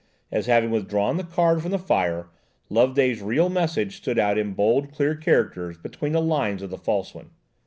[0.31, 2.27] as, having withdrawn the card from the fire,
[2.71, 7.13] Loveday's real message stood out in bold, clear characters between the lines of the false
[7.13, 7.29] one.